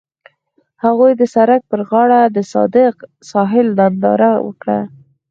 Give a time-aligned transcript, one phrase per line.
[0.83, 2.95] هغوی د سړک پر غاړه د صادق
[3.31, 4.79] ساحل ننداره وکړه.